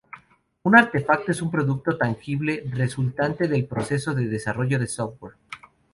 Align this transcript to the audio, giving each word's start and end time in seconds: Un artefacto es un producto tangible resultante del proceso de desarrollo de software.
Un 0.63 0.75
artefacto 0.75 1.31
es 1.31 1.43
un 1.43 1.51
producto 1.51 1.95
tangible 1.95 2.63
resultante 2.71 3.47
del 3.47 3.67
proceso 3.67 4.15
de 4.15 4.25
desarrollo 4.25 4.79
de 4.79 4.87
software. 4.87 5.35